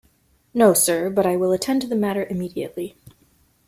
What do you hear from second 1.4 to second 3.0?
attend to the matter immediately.